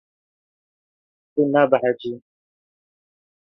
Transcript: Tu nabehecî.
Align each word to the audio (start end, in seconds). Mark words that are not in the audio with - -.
Tu 1.33 1.41
nabehecî. 1.53 2.11